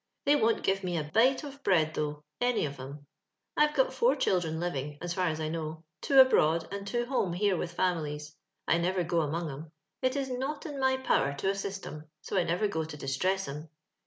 [0.25, 3.05] Tlicy won't give mo a bite of bread, thougb, any of •em,
[3.55, 7.33] I've got four children living, as for as I know, two abroad and two home
[7.33, 8.35] here with families.
[8.67, 9.71] I never go among 'era.
[10.01, 13.15] It is not in my power to assist 'cm, so I never go to dis
[13.15, 13.69] tress 'em.